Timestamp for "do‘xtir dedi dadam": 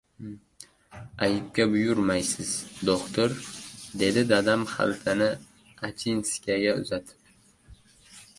2.89-4.65